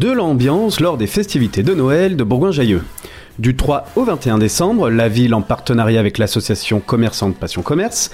[0.00, 2.82] De l'ambiance lors des festivités de Noël de Bourgoin-Jailleux.
[3.38, 8.10] Du 3 au 21 décembre, la ville, en partenariat avec l'association commerçante Passion Commerce,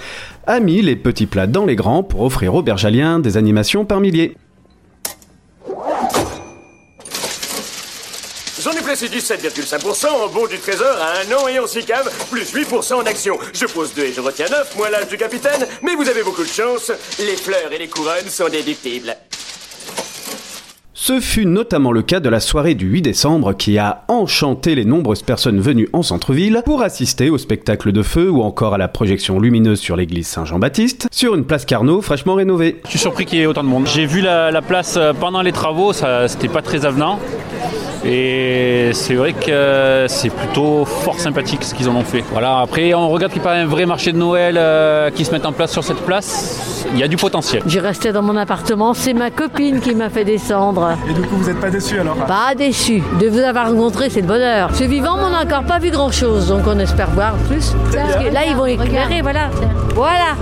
[0.47, 4.01] a mis les petits plats dans les grands pour offrir aux bergaliens des animations par
[4.01, 4.35] milliers.
[8.61, 12.11] J'en ai placé 17,5% en bon du trésor à un an et en 6 caves,
[12.29, 13.39] plus 8% en actions.
[13.53, 16.43] Je pose 2 et je retiens 9, moins l'âge du capitaine, mais vous avez beaucoup
[16.43, 16.91] de chance.
[17.17, 19.15] Les fleurs et les couronnes sont déductibles.
[20.99, 24.83] Ce fut notamment le cas de la soirée du 8 décembre qui a enchanté les
[24.83, 28.87] nombreuses personnes venues en centre-ville pour assister au spectacle de feu ou encore à la
[28.87, 32.81] projection lumineuse sur l'église Saint-Jean-Baptiste sur une place Carnot fraîchement rénovée.
[32.85, 33.85] Je suis surpris qu'il y ait autant de monde.
[33.85, 37.19] J'ai vu la, la place euh, pendant les travaux, ça c'était pas très avenant.
[38.09, 42.23] Et c'est vrai que c'est plutôt fort sympathique ce qu'ils en ont fait.
[42.31, 45.25] Voilà, après on regarde qu'il n'y a pas un vrai marché de Noël euh, qui
[45.25, 46.85] se met en place sur cette place.
[46.93, 47.63] Il y a du potentiel.
[47.65, 50.91] J'ai resté dans mon appartement, c'est ma copine qui m'a fait descendre.
[51.09, 52.15] Et du coup, vous n'êtes pas déçu alors?
[52.15, 53.03] Pas déçu.
[53.19, 54.69] De vous avoir rencontré, c'est le bonheur.
[54.73, 57.75] Ce vivant, on n'a encore pas vu grand chose, donc on espère voir plus.
[57.91, 59.49] Parce que là, ils vont éclairer, voilà.
[59.93, 60.35] Voilà.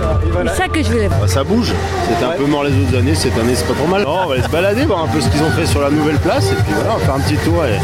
[0.50, 1.20] C'est ça que je voulais voir.
[1.20, 1.72] Bah, ça bouge.
[2.08, 3.14] C'était un peu mort les autres années.
[3.14, 4.02] Cette année, c'est pas trop mal.
[4.02, 5.90] Non, on va aller se balader, voir un peu ce qu'ils ont fait sur la
[5.90, 6.52] nouvelle place.
[6.52, 7.78] Et puis voilà, on va faire un petit tour et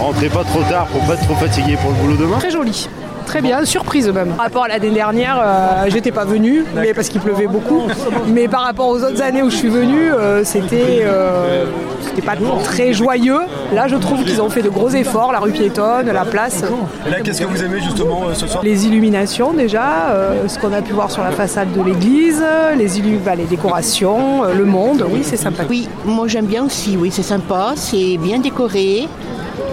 [0.00, 2.38] rentrez pas trop tard pour pas être trop fatigué pour le boulot demain.
[2.38, 2.88] Très joli.
[3.28, 4.28] Très bien, surprise même.
[4.30, 7.82] Par rapport à l'année dernière, euh, j'étais pas venue, mais parce qu'il pleuvait beaucoup.
[8.26, 11.66] Mais par rapport aux autres années où je suis venue, euh, c'était euh,
[12.00, 13.40] c'était pas très joyeux.
[13.74, 16.64] Là, je trouve qu'ils ont fait de gros efforts, la rue piétonne, la place.
[17.06, 18.64] Et là, qu'est-ce que vous aimez justement euh, ce soir?
[18.64, 22.42] Les illuminations déjà, euh, ce qu'on a pu voir sur la façade de l'église,
[22.78, 25.64] les, illu- bah, les décorations, euh, le monde, oui, c'est sympa.
[25.68, 29.06] Oui, moi j'aime bien aussi, oui, c'est sympa, c'est bien décoré.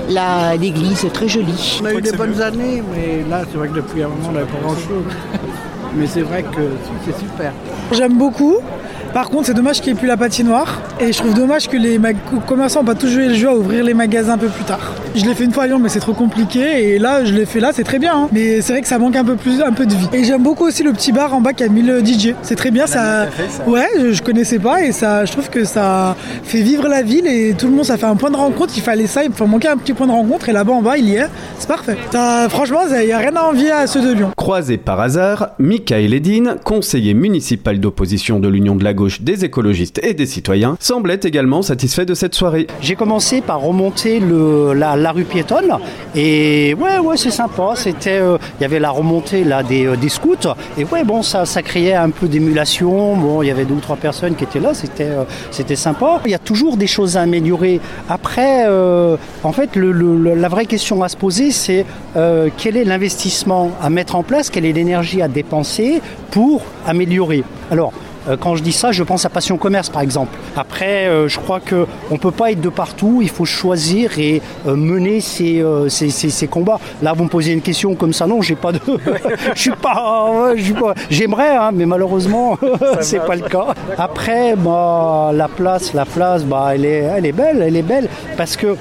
[0.10, 1.80] La- L'église est très jolie.
[1.82, 2.42] On a eu des bonnes mieux.
[2.42, 5.04] années, mais là, c'est vrai que depuis un moment, on n'avait pas grand-chose.
[5.96, 6.62] mais c'est vrai que
[7.06, 7.52] c'est super.
[7.92, 8.58] J'aime beaucoup.
[9.14, 10.82] Par contre, c'est dommage qu'il n'y ait plus la patinoire.
[11.00, 12.00] Et je trouve dommage que les
[12.48, 14.92] commerçants n'ont pas tous joué le jeu à ouvrir les magasins un peu plus tard.
[15.16, 16.60] Je l'ai fait une fois à Lyon, mais c'est trop compliqué.
[16.96, 18.14] Et là, je l'ai fait là, c'est très bien.
[18.16, 18.30] hein.
[18.34, 20.10] Mais c'est vrai que ça manque un peu plus, un peu de vie.
[20.12, 22.34] Et j'aime beaucoup aussi le petit bar en bas qui a mis le DJ.
[22.42, 22.86] C'est très bien.
[22.86, 23.70] Ça, café, ça.
[23.70, 27.28] ouais, je, je connaissais pas et ça, je trouve que ça fait vivre la ville
[27.28, 28.74] et tout le monde, ça fait un point de rencontre.
[28.76, 30.50] Il fallait ça, il faut manquer un petit point de rencontre.
[30.50, 31.28] Et là-bas en bas, il y est.
[31.60, 31.96] C'est parfait.
[32.12, 34.32] Ça, franchement, il n'y a rien à envier à ceux de Lyon.
[34.36, 40.02] Croisé par hasard, Michael Edine, conseiller municipal d'opposition de l'Union de la gauche des écologistes
[40.04, 42.68] et des citoyens, semblait également satisfait de cette soirée.
[42.82, 45.72] J'ai commencé par remonter le, la, la rue piétonne
[46.16, 47.68] et ouais ouais c'est sympa.
[47.76, 50.50] C'était euh, il y avait la remontée là des, euh, des scouts
[50.80, 53.16] et ouais bon ça ça créait un peu d'émulation.
[53.16, 54.74] Bon il y avait deux ou trois personnes qui étaient là.
[54.74, 56.22] C'était euh, c'était sympa.
[56.26, 57.80] Il y a toujours des choses à améliorer.
[58.10, 58.66] Après
[59.50, 59.92] en fait le,
[60.46, 61.86] la vraie question à se poser c'est
[62.58, 66.02] quel est l'investissement à mettre en place, quelle est l'énergie à dépenser
[66.32, 67.44] pour améliorer?
[67.72, 67.92] Alors
[68.40, 70.38] Quand je dis ça, je pense à Passion Commerce par exemple.
[70.56, 73.20] Après, euh, je crois que on peut pas être de partout.
[73.22, 76.80] Il faut choisir et euh, mener euh, ces combats.
[77.02, 78.80] Là, vous me posez une question comme ça, non, j'ai pas de,
[79.56, 80.94] je suis pas, ouais, je suis pas.
[81.10, 82.58] J'aimerais, hein, mais malheureusement,
[83.02, 83.68] c'est pas le cas.
[83.98, 88.10] Après, bah, la place, la place, bah, elle est, elle est belle, elle est belle
[88.38, 88.76] parce que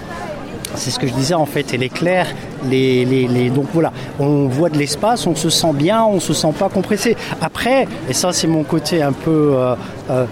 [0.74, 2.26] c'est ce que je disais en fait, elle est claire.
[2.64, 7.16] Donc voilà, on voit de l'espace, on se sent bien, on se sent pas compressé.
[7.40, 9.74] Après, et ça c'est mon côté un peu euh,
[10.10, 10.26] euh,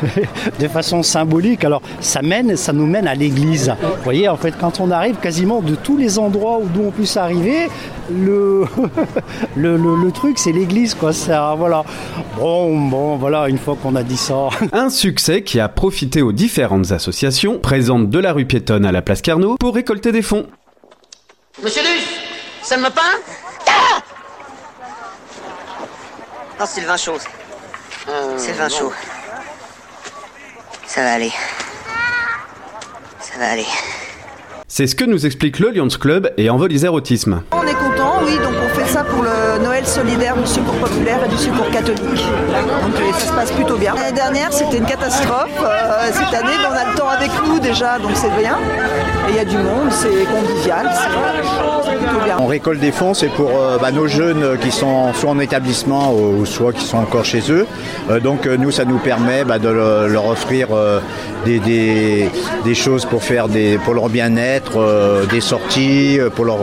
[0.60, 1.64] de façon symbolique.
[1.64, 3.72] Alors ça mène, ça nous mène à l'église.
[3.80, 7.16] Vous voyez, en fait, quand on arrive quasiment de tous les endroits où on puisse
[7.16, 7.68] arriver,
[8.10, 8.64] le
[9.56, 11.10] le, le, le truc c'est l'église quoi.
[11.56, 11.84] Voilà.
[12.36, 13.48] Bon, bon, voilà.
[13.48, 14.48] Une fois qu'on a dit ça.
[14.72, 19.02] Un succès qui a profité aux différentes associations présentes de la rue piétonne à la
[19.02, 20.46] place Carnot pour récolter des fonds.
[21.62, 22.08] Monsieur Luce,
[22.62, 23.18] ça me peint
[23.66, 24.00] Ah
[26.60, 27.18] Non, c'est le vin chaud.
[28.36, 28.92] c'est le vin chaud.
[30.86, 31.32] Ça va aller.
[33.20, 33.66] Ça va aller.
[34.68, 37.42] C'est ce que nous explique le Lions Club et Envol Autisme.
[37.50, 41.28] On est content, oui, donc on ça pour le Noël solidaire du secours populaire et
[41.28, 42.00] du secours catholique.
[42.00, 43.94] Donc ça se passe plutôt bien.
[43.94, 45.50] L'année dernière, c'était une catastrophe.
[45.62, 48.56] Euh, cette année, ben, on a le temps avec nous déjà, donc c'est bien.
[49.28, 50.88] Et il y a du monde, c'est convivial,
[52.24, 52.36] bien.
[52.38, 56.14] On récolte des fonds, c'est pour euh, bah, nos jeunes qui sont soit en établissement
[56.14, 57.66] ou soit qui sont encore chez eux.
[58.10, 60.68] Euh, donc nous, ça nous permet bah, de le- leur offrir
[61.44, 62.30] des,
[62.74, 63.46] choses pour faire
[63.84, 66.58] pour leur bien-être, des sorties, pour leur,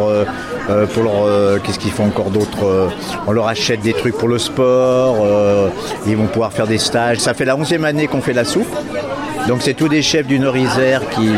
[0.69, 2.87] euh, pour leur, euh, qu'est-ce qu'ils font encore d'autre euh,
[3.27, 5.17] On leur achète des trucs pour le sport.
[6.07, 7.19] ils vont pouvoir faire des stages.
[7.19, 8.67] Ça fait la onzième année qu'on fait la soupe.
[9.47, 11.29] Donc c'est tous des chefs du Nord-Isère qui,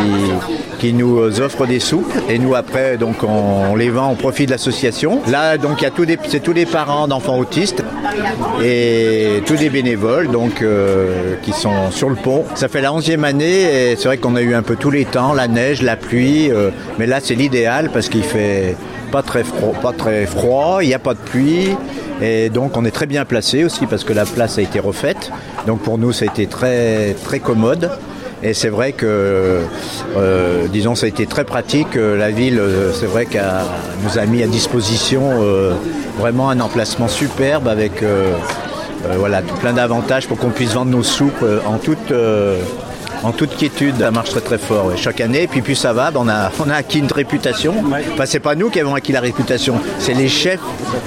[0.80, 4.52] qui nous offrent des soupes et nous après donc on, les vend au profit de
[4.52, 5.22] l'association.
[5.28, 7.84] Là donc il y a tous des, c'est tous les parents d'enfants autistes
[8.64, 10.64] et tous des bénévoles donc
[11.42, 12.46] qui sont sur le pont.
[12.56, 15.04] Ça fait la onzième année et c'est vrai qu'on a eu un peu tous les
[15.04, 16.50] temps, la neige, la pluie,
[16.98, 18.78] mais là c'est l'idéal parce qu'il fait
[19.08, 21.76] pas très froid, pas très froid, il n'y a pas de pluie.
[22.22, 25.32] Et donc on est très bien placé aussi parce que la place a été refaite.
[25.66, 27.90] Donc pour nous ça a été très très commode.
[28.44, 29.62] Et c'est vrai que,
[30.16, 31.96] euh, disons, ça a été très pratique.
[31.96, 33.50] La ville, euh, c'est vrai qu'elle
[34.04, 35.74] nous a mis à disposition euh,
[36.20, 38.34] vraiment un emplacement superbe avec euh,
[39.06, 42.60] euh, voilà, plein d'avantages pour qu'on puisse vendre nos soupes euh, en toute euh,
[43.24, 44.86] en toute quiétude, ça marche très très fort.
[44.88, 44.94] ouais.
[44.98, 47.74] Chaque année, et puis plus ça va, ben, on, a, on a acquis une réputation.
[48.14, 50.60] Enfin, c'est pas nous qui avons acquis la réputation, c'est les chefs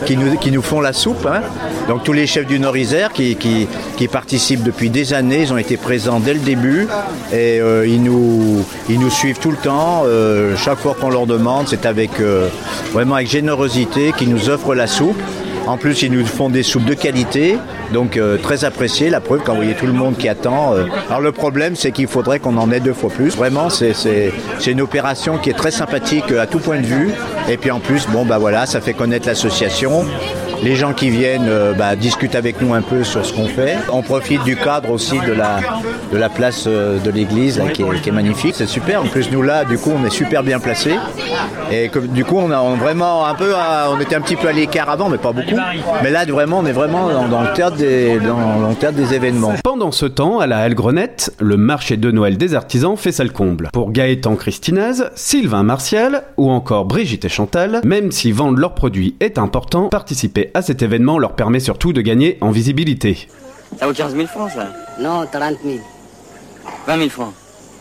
[0.06, 1.26] qui nous, qui nous font la soupe.
[1.26, 1.40] hein.
[1.88, 3.66] Donc tous les chefs du Nord-Isère qui, qui,
[3.96, 6.86] qui participent depuis des années, ils ont été présents dès le début
[7.32, 10.02] et euh, ils, nous, ils nous suivent tout le temps.
[10.06, 12.48] Euh, chaque fois qu'on leur demande, c'est avec euh,
[12.92, 15.20] vraiment avec générosité qu'ils nous offrent la soupe.
[15.66, 17.56] En plus, ils nous font des soupes de qualité,
[17.92, 19.08] donc euh, très appréciées.
[19.10, 20.74] La preuve, quand vous voyez tout le monde qui attend.
[20.74, 20.86] euh.
[21.08, 23.36] Alors le problème, c'est qu'il faudrait qu'on en ait deux fois plus.
[23.36, 23.92] Vraiment, c'est
[24.66, 27.10] une opération qui est très sympathique à tout point de vue.
[27.48, 30.04] Et puis en plus, bon bah voilà, ça fait connaître l'association.
[30.62, 33.78] Les gens qui viennent euh, bah, discutent avec nous un peu sur ce qu'on fait.
[33.90, 38.54] On profite du cadre aussi de la, place euh, de l'église qui, est, magnifique.
[38.54, 39.02] C'est super.
[39.02, 40.96] En plus, nous là, du coup, on est super bien placés.
[41.72, 44.52] Et du coup, on a vraiment un peu, à- on était un petit peu à
[44.52, 45.56] l'écart avant, mais pas beaucoup.
[46.02, 49.54] Mais là, vraiment, on est vraiment dans, le théâtre des, événements.
[49.64, 53.32] Pendant ce temps, à la Halle Grenette, le marché de Noël des artisans fait salle
[53.32, 53.70] comble.
[53.72, 59.14] Pour Gaëtan Christinaz, Sylvain Martial ou encore Brigitte et Chantal, même si vendre leurs produits
[59.20, 63.28] est important, participer à cet événement leur permet surtout de gagner en visibilité.
[63.78, 64.68] Ça vaut 15 000 francs, ça
[65.00, 65.78] Non, 30 000.
[66.86, 67.32] 20 000 francs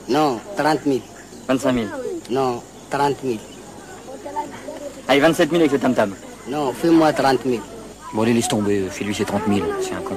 [0.08, 1.00] Non, 30 000.
[1.48, 1.86] 25 000
[2.32, 3.36] Non, 30 000.
[5.08, 6.14] Allez, 27 000 avec le tam-tam.
[6.50, 7.62] Non, fais-moi 30 000.
[8.14, 8.84] Bon, allez, laisse tomber.
[8.96, 9.60] Chez lui, c'est 30 000.
[9.82, 10.16] C'est un con.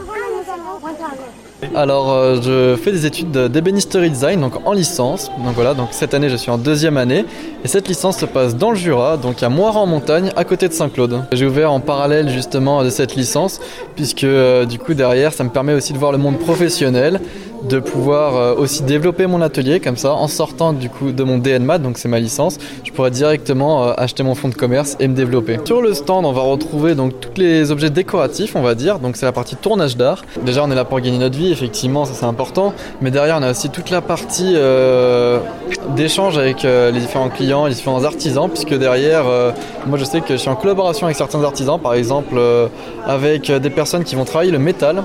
[1.74, 5.30] Alors, euh, je fais des études de- d'ébénisterie design, donc en licence.
[5.42, 7.24] Donc voilà, donc cette année, je suis en deuxième année.
[7.64, 10.68] Et cette licence se passe dans le Jura, donc à Moire en montagne, à côté
[10.68, 11.22] de Saint-Claude.
[11.32, 13.58] J'ai ouvert en parallèle justement de cette licence,
[13.96, 17.20] puisque euh, du coup, derrière, ça me permet aussi de voir le monde professionnel,
[17.68, 21.38] de pouvoir euh, aussi développer mon atelier comme ça, en sortant du coup de mon
[21.38, 25.08] DNMAT, donc c'est ma licence, je pourrais directement euh, acheter mon fonds de commerce et
[25.08, 25.58] me développer.
[25.64, 29.16] Sur le stand, on va retrouver donc tous les objets décoratifs, on va dire, donc
[29.16, 30.22] c'est la partie tournage d'art.
[30.44, 33.42] Déjà, on est là pour gagner notre vie, effectivement, ça c'est important, mais derrière, on
[33.42, 35.38] a aussi toute la partie euh,
[35.96, 39.24] d'échange avec les différents clients, les différents artisans, puisque derrière,
[39.86, 42.40] moi je sais que je suis en collaboration avec certains artisans, par exemple
[43.06, 45.02] avec des personnes qui vont travailler le métal.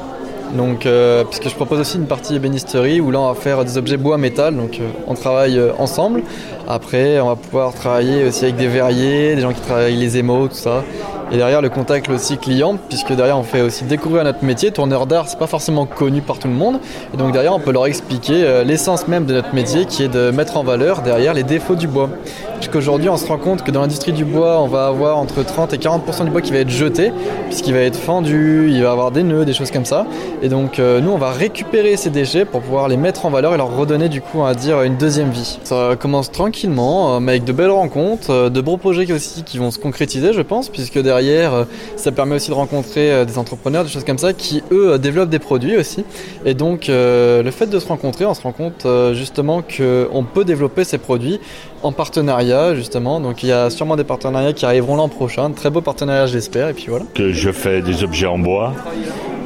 [0.53, 3.77] Donc, euh, puisque je propose aussi une partie ébénisterie où là on va faire des
[3.77, 6.23] objets bois métal, donc euh, on travaille euh, ensemble.
[6.67, 10.47] Après, on va pouvoir travailler aussi avec des verriers, des gens qui travaillent les émaux,
[10.47, 10.83] tout ça.
[11.31, 14.71] Et derrière le contact aussi client, puisque derrière on fait aussi découvrir notre métier.
[14.71, 16.79] Tourneur d'art, c'est pas forcément connu par tout le monde.
[17.13, 20.31] Et donc derrière, on peut leur expliquer l'essence même de notre métier, qui est de
[20.31, 22.09] mettre en valeur derrière les défauts du bois.
[22.57, 25.73] Puisqu'aujourd'hui, on se rend compte que dans l'industrie du bois, on va avoir entre 30
[25.73, 27.11] et 40% du bois qui va être jeté,
[27.45, 30.07] puisqu'il va être fendu, il va avoir des nœuds, des choses comme ça.
[30.41, 33.53] Et donc, euh, nous, on va récupérer ces déchets pour pouvoir les mettre en valeur
[33.53, 35.59] et leur redonner, du coup, va dire, une deuxième vie.
[35.63, 39.59] Ça commence tranquillement, euh, mais avec de belles rencontres, euh, de beaux projets aussi qui
[39.59, 41.65] vont se concrétiser, je pense, puisque derrière,
[41.95, 45.39] ça permet aussi de rencontrer des entrepreneurs, des choses comme ça, qui, eux, développent des
[45.39, 46.03] produits aussi.
[46.45, 50.83] Et donc, le fait de se rencontrer, on se rend compte justement qu'on peut développer
[50.83, 51.39] ces produits
[51.87, 53.19] en partenariat, justement.
[53.19, 56.69] Donc, il y a sûrement des partenariats qui arriveront l'an prochain, très beaux partenariats, j'espère,
[56.69, 57.05] et puis voilà.
[57.15, 58.73] que je fais des objets en bois.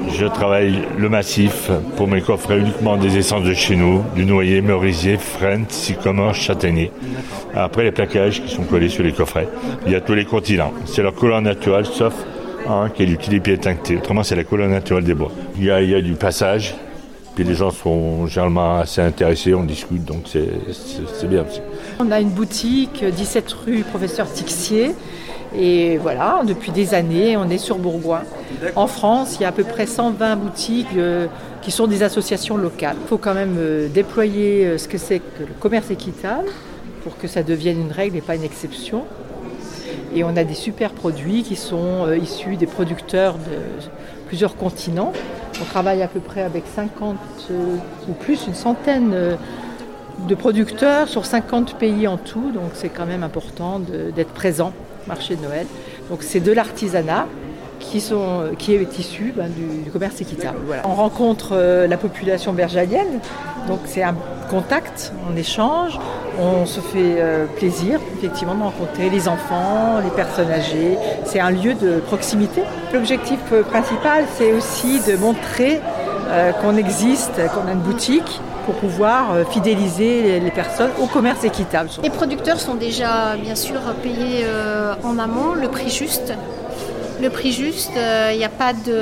[0.09, 4.61] Je travaille le massif pour mes coffrets uniquement des essences de chez nous, du noyer,
[4.61, 6.91] merisier, frêne, sycomore, châtaignier.
[7.55, 9.47] Après les plaquages qui sont collés sur les coffrets.
[9.85, 10.73] Il y a tous les continents.
[10.85, 12.13] C'est leur couleur naturelle sauf
[12.67, 13.17] un qui est du
[13.59, 13.97] tincté.
[13.97, 15.31] Autrement, c'est la couleur naturelle des bois.
[15.57, 16.73] Il y a, il y a du passage.
[17.35, 21.45] Puis les gens sont généralement assez intéressés, on discute, donc c'est bien.
[22.03, 24.95] On a une boutique, 17 rue Professeur Tixier.
[25.55, 28.23] Et voilà, depuis des années, on est sur Bourgoin.
[28.75, 31.27] En France, il y a à peu près 120 boutiques euh,
[31.61, 32.95] qui sont des associations locales.
[32.99, 36.47] Il faut quand même euh, déployer euh, ce que c'est que le commerce équitable
[37.03, 39.05] pour que ça devienne une règle et pas une exception.
[40.15, 43.85] Et on a des super produits qui sont issus des producteurs de
[44.27, 45.13] plusieurs continents.
[45.61, 47.17] On travaille à peu près avec 50
[47.51, 47.75] euh,
[48.09, 49.13] ou plus, une centaine
[50.27, 54.73] de producteurs sur 50 pays en tout, donc c'est quand même important d'être présent
[55.05, 55.65] au marché de Noël.
[56.09, 57.27] Donc c'est de l'artisanat
[57.79, 60.59] qui, sont, qui est issu ben, du, du commerce équitable.
[60.65, 60.83] Voilà.
[60.85, 63.19] On rencontre euh, la population bergalienne,
[63.67, 64.15] donc c'est un
[64.49, 65.99] contact, on échange,
[66.39, 70.97] on se fait euh, plaisir effectivement de rencontrer les enfants, les personnes âgées.
[71.25, 72.61] C'est un lieu de proximité.
[72.93, 75.81] L'objectif euh, principal, c'est aussi de montrer
[76.61, 78.39] qu'on existe, qu'on a une boutique
[78.71, 81.89] pour pouvoir euh, fidéliser les, personnes au commerce équitable.
[82.03, 86.33] Les producteurs sont déjà bien sûr payés euh, en amont, le prix juste.
[87.21, 88.97] Le prix juste, il n'y a pas de,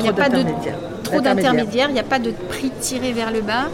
[0.00, 0.74] il y a Trop pas de d'intermédiaires.
[1.04, 3.66] trop d'intermédiaires, il n'y a pas de prix tiré vers le bas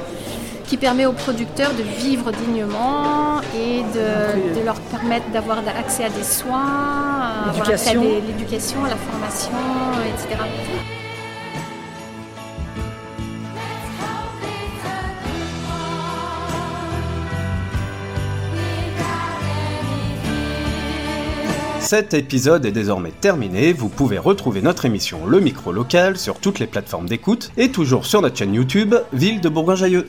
[0.66, 6.08] qui permet aux producteurs de vivre dignement et de, de leur permettre d'avoir accès à
[6.10, 9.52] des soins, à des- l'éducation, à la formation,
[10.08, 10.42] etc.
[21.94, 26.58] Cet épisode est désormais terminé, vous pouvez retrouver notre émission Le Micro Local sur toutes
[26.58, 30.08] les plateformes d'écoute et toujours sur notre chaîne YouTube Ville de Bourgoin-Jallieu.